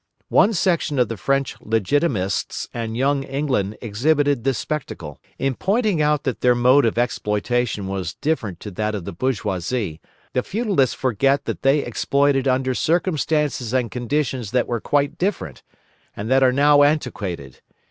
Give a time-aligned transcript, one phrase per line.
[0.29, 5.21] One section of the French Legitimists and "Young England" exhibited this spectacle.
[5.37, 10.01] In pointing out that their mode of exploitation was different to that of the bourgeoisie,
[10.33, 15.61] the feudalists forget that they exploited under circumstances and conditions that were quite different,
[16.15, 17.61] and that are now antiquated.